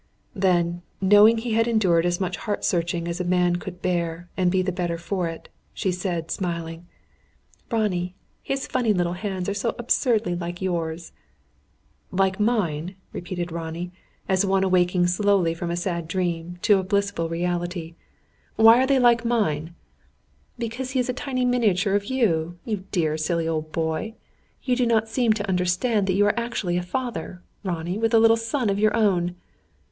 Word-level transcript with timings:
Then, 0.33 0.81
knowing 0.99 1.37
he 1.37 1.53
had 1.53 1.67
endured 1.67 2.07
as 2.07 2.19
much 2.19 2.37
heart 2.37 2.65
searching 2.65 3.07
as 3.07 3.19
a 3.19 3.23
man 3.23 3.57
could 3.57 3.83
bear 3.83 4.29
and 4.35 4.49
be 4.51 4.63
the 4.63 4.71
better 4.71 4.97
for 4.97 5.27
it, 5.27 5.47
she 5.75 5.91
said, 5.91 6.31
smiling: 6.31 6.87
"Ronnie, 7.71 8.15
his 8.41 8.65
funny 8.65 8.93
little 8.93 9.13
hands 9.13 9.47
are 9.47 9.53
so 9.53 9.75
absurdly 9.77 10.33
like 10.35 10.59
yours." 10.59 11.11
"Like 12.09 12.39
mine?" 12.39 12.95
repeated 13.13 13.51
Ronnie, 13.51 13.91
as 14.27 14.43
one 14.43 14.63
awaking 14.63 15.05
slowly 15.05 15.53
from 15.53 15.69
a 15.69 15.75
sad 15.77 16.07
dream, 16.07 16.57
to 16.63 16.79
a 16.79 16.83
blissful 16.83 17.29
reality. 17.29 17.93
"Why 18.55 18.79
are 18.81 18.87
they 18.87 18.97
like 18.97 19.23
mine?" 19.23 19.75
"Because 20.57 20.89
he 20.89 20.99
is 20.99 21.09
a 21.09 21.13
tiny 21.13 21.45
miniature 21.45 21.93
of 21.93 22.05
you, 22.05 22.57
you 22.65 22.85
dear, 22.91 23.17
silly 23.19 23.47
old 23.47 23.71
boy! 23.71 24.15
You 24.63 24.75
do 24.75 24.87
not 24.87 25.09
seem 25.09 25.31
to 25.33 25.47
understand 25.47 26.07
that 26.07 26.13
you 26.15 26.25
are 26.25 26.39
actually 26.39 26.77
a 26.77 26.81
father, 26.81 27.43
Ronnie, 27.63 27.99
with 27.99 28.15
a 28.15 28.19
little 28.19 28.35
son 28.35 28.67
of 28.67 28.79
your 28.79 28.97
own!" 28.97 29.35